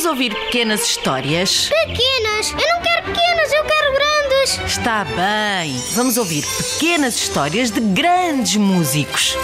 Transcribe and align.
Vamos 0.00 0.18
ouvir 0.18 0.34
pequenas 0.34 0.80
histórias? 0.80 1.68
Pequenas! 1.68 2.52
Eu 2.52 2.74
não 2.74 2.80
quero 2.80 3.04
pequenas, 3.04 3.52
eu 3.52 3.64
quero 3.64 3.92
grandes! 3.92 4.72
Está 4.72 5.04
bem. 5.04 5.78
Vamos 5.94 6.16
ouvir 6.16 6.42
pequenas 6.56 7.16
histórias 7.16 7.70
de 7.70 7.80
grandes 7.80 8.56
músicos. 8.56 9.36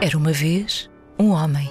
Era 0.00 0.18
uma 0.18 0.32
vez 0.32 0.90
um 1.16 1.30
homem. 1.30 1.70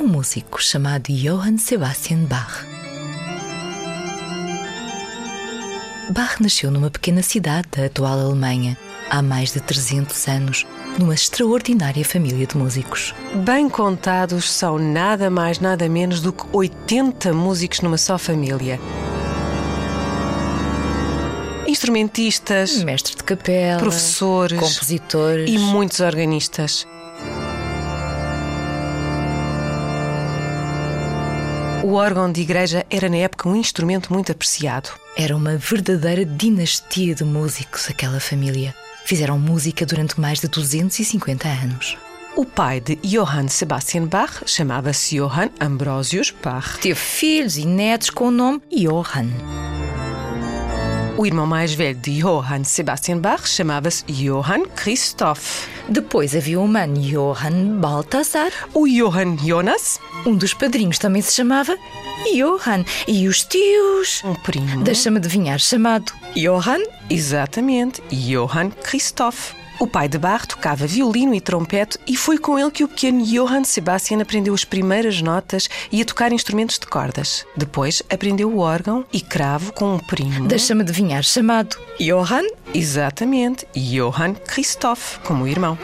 Um 0.00 0.06
músico 0.06 0.62
chamado 0.62 1.12
Johann 1.12 1.58
Sebastian 1.58 2.24
Bach. 2.24 2.64
Bach 6.10 6.38
nasceu 6.38 6.70
numa 6.70 6.90
pequena 6.90 7.22
cidade 7.22 7.68
da 7.74 7.86
atual 7.86 8.18
Alemanha 8.18 8.76
há 9.08 9.22
mais 9.22 9.52
de 9.52 9.60
300 9.60 10.28
anos, 10.28 10.66
numa 10.98 11.14
extraordinária 11.14 12.04
família 12.04 12.46
de 12.46 12.56
músicos. 12.56 13.14
Bem 13.44 13.68
contados 13.68 14.50
são 14.50 14.78
nada 14.78 15.30
mais, 15.30 15.60
nada 15.60 15.88
menos 15.88 16.20
do 16.20 16.32
que 16.32 16.44
80 16.52 17.32
músicos 17.32 17.80
numa 17.80 17.96
só 17.96 18.18
família. 18.18 18.78
Instrumentistas, 21.66 22.82
Mestre 22.84 23.16
de 23.16 23.24
capela, 23.24 23.80
professores 23.80 24.60
compositores 24.60 25.50
e 25.50 25.58
muitos 25.58 26.00
organistas. 26.00 26.86
O 31.84 31.96
órgão 31.96 32.32
de 32.32 32.40
igreja 32.40 32.82
era 32.88 33.10
na 33.10 33.18
época 33.18 33.46
um 33.46 33.54
instrumento 33.54 34.10
muito 34.10 34.32
apreciado. 34.32 34.88
Era 35.18 35.36
uma 35.36 35.58
verdadeira 35.58 36.24
dinastia 36.24 37.14
de 37.14 37.24
músicos, 37.24 37.90
aquela 37.90 38.18
família. 38.18 38.74
Fizeram 39.04 39.38
música 39.38 39.84
durante 39.84 40.18
mais 40.18 40.40
de 40.40 40.48
250 40.48 41.46
anos. 41.46 41.98
O 42.34 42.46
pai 42.46 42.80
de 42.80 42.96
Johann 42.96 43.48
Sebastian 43.48 44.06
Bach 44.06 44.44
chamava-se 44.46 45.16
Johann 45.16 45.50
Ambrosius 45.60 46.32
Bach. 46.42 46.78
Teve 46.80 46.94
filhos 46.94 47.58
e 47.58 47.66
netos 47.66 48.08
com 48.08 48.28
o 48.28 48.30
nome 48.30 48.62
Johann. 48.72 49.73
O 51.16 51.24
irmão 51.24 51.46
mais 51.46 51.72
velho 51.72 51.96
de 51.96 52.20
Johann 52.20 52.64
Sebastian 52.64 53.18
Bach 53.18 53.46
chamava-se 53.46 54.04
Johann 54.08 54.64
Christoph. 54.74 55.68
Depois 55.88 56.34
havia 56.34 56.58
o 56.58 56.64
humano 56.64 57.00
Johann 57.00 57.78
Balthasar. 57.78 58.50
O 58.74 58.86
Johann 58.88 59.36
Jonas, 59.38 60.00
Um 60.26 60.34
dos 60.34 60.52
padrinhos 60.52 60.98
também 60.98 61.22
se 61.22 61.32
chamava 61.32 61.76
Johann. 62.34 62.84
E 63.06 63.28
os 63.28 63.44
tios? 63.44 64.22
um 64.24 64.34
primo. 64.34 64.82
Deixa-me 64.82 65.18
adivinhar, 65.18 65.60
chamado 65.60 66.12
Johann? 66.34 66.82
Exatamente, 67.08 68.02
Johann 68.10 68.70
Christoph. 68.82 69.54
O 69.84 69.86
pai 69.86 70.08
de 70.08 70.16
Bach 70.16 70.46
tocava 70.46 70.86
violino 70.86 71.34
e 71.34 71.42
trompete 71.42 71.98
e 72.06 72.16
foi 72.16 72.38
com 72.38 72.58
ele 72.58 72.70
que 72.70 72.82
o 72.82 72.88
pequeno 72.88 73.22
Johann 73.22 73.64
Sebastian 73.64 74.22
aprendeu 74.22 74.54
as 74.54 74.64
primeiras 74.64 75.20
notas 75.20 75.68
e 75.92 76.00
a 76.00 76.04
tocar 76.06 76.32
instrumentos 76.32 76.78
de 76.78 76.86
cordas. 76.86 77.44
Depois 77.54 78.02
aprendeu 78.08 78.50
o 78.50 78.60
órgão 78.60 79.04
e 79.12 79.20
cravo 79.20 79.74
com 79.74 79.94
um 79.94 79.98
primo. 79.98 80.48
Deixa-me 80.48 80.80
adivinhar, 80.80 81.22
chamado 81.22 81.76
Johann? 82.00 82.48
Exatamente, 82.72 83.66
Johann 83.76 84.32
Christoph, 84.46 85.18
como 85.18 85.44
o 85.44 85.48
irmão. 85.48 85.76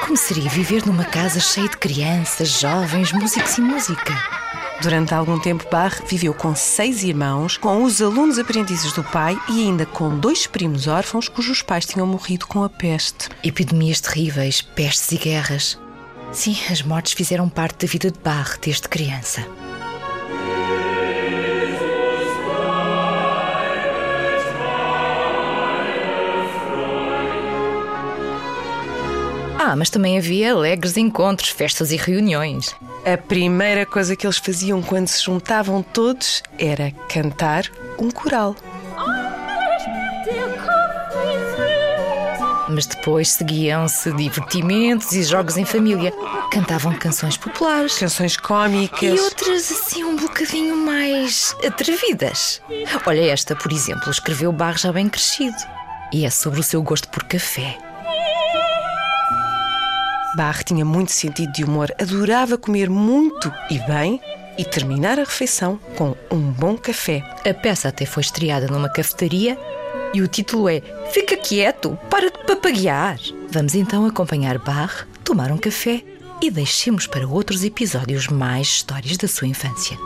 Como 0.00 0.16
seria 0.16 0.48
viver 0.48 0.86
numa 0.86 1.04
casa 1.04 1.38
cheia 1.38 1.68
de 1.68 1.76
crianças, 1.76 2.48
jovens, 2.48 3.12
músicos 3.12 3.58
e 3.58 3.60
música? 3.60 4.41
Durante 4.82 5.14
algum 5.14 5.38
tempo, 5.38 5.64
Bach 5.70 6.02
viveu 6.08 6.34
com 6.34 6.56
seis 6.56 7.04
irmãos, 7.04 7.56
com 7.56 7.84
os 7.84 8.02
alunos 8.02 8.36
aprendizes 8.36 8.92
do 8.92 9.04
pai 9.04 9.40
e 9.48 9.62
ainda 9.62 9.86
com 9.86 10.18
dois 10.18 10.44
primos 10.48 10.88
órfãos 10.88 11.28
cujos 11.28 11.62
pais 11.62 11.86
tinham 11.86 12.04
morrido 12.04 12.48
com 12.48 12.64
a 12.64 12.68
peste. 12.68 13.28
Epidemias 13.44 14.00
terríveis, 14.00 14.60
pestes 14.60 15.12
e 15.12 15.18
guerras. 15.18 15.78
Sim, 16.32 16.56
as 16.68 16.82
mortes 16.82 17.12
fizeram 17.12 17.48
parte 17.48 17.86
da 17.86 17.92
vida 17.92 18.10
de 18.10 18.18
Bach 18.18 18.58
desde 18.60 18.88
criança. 18.88 19.46
Ah, 29.64 29.76
mas 29.76 29.90
também 29.90 30.18
havia 30.18 30.52
alegres 30.52 30.96
encontros, 30.96 31.50
festas 31.50 31.92
e 31.92 31.96
reuniões. 31.96 32.74
A 33.06 33.16
primeira 33.16 33.86
coisa 33.86 34.16
que 34.16 34.26
eles 34.26 34.38
faziam 34.38 34.82
quando 34.82 35.06
se 35.06 35.22
juntavam 35.22 35.84
todos 35.84 36.42
era 36.58 36.90
cantar 37.08 37.70
um 37.96 38.10
coral. 38.10 38.56
Mas 42.68 42.86
depois 42.86 43.28
seguiam-se 43.28 44.10
divertimentos 44.14 45.12
e 45.12 45.22
jogos 45.22 45.56
em 45.56 45.64
família. 45.64 46.12
Cantavam 46.50 46.92
canções 46.98 47.36
populares. 47.36 47.96
Canções 47.96 48.36
cómicas. 48.36 49.20
E 49.20 49.22
outras 49.22 49.70
assim 49.70 50.02
um 50.02 50.16
bocadinho 50.16 50.76
mais 50.76 51.54
atrevidas. 51.64 52.60
Olha 53.06 53.30
esta, 53.30 53.54
por 53.54 53.70
exemplo, 53.70 54.10
escreveu 54.10 54.50
Barro 54.50 54.78
já 54.78 54.92
bem 54.92 55.08
crescido. 55.08 55.56
E 56.12 56.26
é 56.26 56.30
sobre 56.30 56.58
o 56.58 56.64
seu 56.64 56.82
gosto 56.82 57.08
por 57.10 57.22
café. 57.22 57.78
Bach 60.36 60.64
tinha 60.64 60.84
muito 60.84 61.12
sentido 61.12 61.52
de 61.52 61.64
humor, 61.64 61.92
adorava 62.00 62.56
comer 62.56 62.88
muito 62.88 63.52
e 63.70 63.78
bem 63.80 64.20
e 64.56 64.64
terminar 64.64 65.18
a 65.18 65.24
refeição 65.24 65.78
com 65.96 66.16
um 66.30 66.40
bom 66.40 66.76
café. 66.76 67.22
A 67.48 67.54
peça 67.54 67.88
até 67.88 68.06
foi 68.06 68.22
estreada 68.22 68.66
numa 68.66 68.88
cafetaria 68.88 69.58
e 70.14 70.22
o 70.22 70.28
título 70.28 70.68
é 70.68 70.80
Fica 71.12 71.36
quieto, 71.36 71.98
para 72.10 72.30
de 72.30 72.38
papaguear. 72.46 73.18
Vamos 73.50 73.74
então 73.74 74.06
acompanhar 74.06 74.58
Barre, 74.58 75.04
tomar 75.24 75.50
um 75.50 75.58
café 75.58 76.02
e 76.40 76.50
deixemos 76.50 77.06
para 77.06 77.26
outros 77.26 77.64
episódios 77.64 78.28
mais 78.28 78.66
histórias 78.66 79.16
da 79.16 79.28
sua 79.28 79.48
infância. 79.48 79.96